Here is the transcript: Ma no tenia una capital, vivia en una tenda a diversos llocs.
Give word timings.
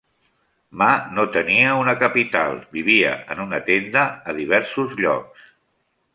Ma 0.81 0.87
no 1.17 1.25
tenia 1.35 1.75
una 1.81 1.95
capital, 2.05 2.57
vivia 2.79 3.13
en 3.35 3.45
una 3.45 3.61
tenda 3.69 4.09
a 4.33 4.37
diversos 4.41 4.99
llocs. 5.05 5.47